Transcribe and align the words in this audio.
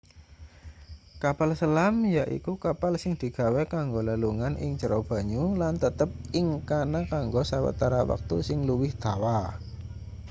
kapal 1.23 1.51
selam 1.61 1.95
yaiku 2.17 2.53
kapal 2.65 2.93
sing 3.01 3.13
digawe 3.21 3.61
kanggo 3.73 4.01
lelungan 4.09 4.53
ing 4.63 4.71
jero 4.79 4.99
banyu 5.09 5.43
lan 5.61 5.73
tetep 5.83 6.09
ing 6.39 6.47
kana 6.69 7.01
kanggo 7.13 7.41
sawetara 7.51 8.01
wektu 8.11 8.37
sing 8.47 8.57
luwih 8.69 8.91
dawa 9.03 9.39